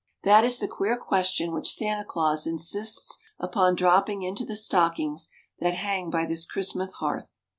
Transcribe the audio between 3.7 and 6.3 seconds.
dropping into the stockings that hang by